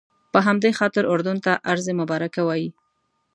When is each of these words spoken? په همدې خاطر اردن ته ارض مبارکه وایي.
په 0.31 0.39
همدې 0.45 0.71
خاطر 0.79 1.03
اردن 1.13 1.37
ته 1.45 1.51
ارض 1.71 1.85
مبارکه 1.99 2.41
وایي. 2.45 2.69